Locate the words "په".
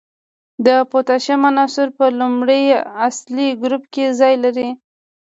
1.97-2.05